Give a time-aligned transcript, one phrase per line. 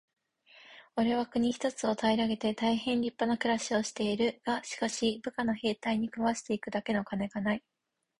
[0.97, 4.41] 「おれは国一つを平げて大へん立派な暮しをしている。
[4.43, 7.63] がしかし、部下の兵隊に食わして行くだけの金がない。」